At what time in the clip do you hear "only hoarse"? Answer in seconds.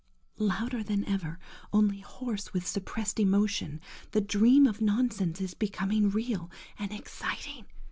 1.71-2.53